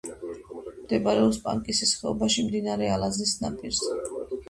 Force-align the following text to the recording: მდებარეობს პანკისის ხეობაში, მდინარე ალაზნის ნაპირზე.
მდებარეობს 0.85 1.39
პანკისის 1.45 1.93
ხეობაში, 2.01 2.49
მდინარე 2.49 2.91
ალაზნის 2.97 3.39
ნაპირზე. 3.47 3.97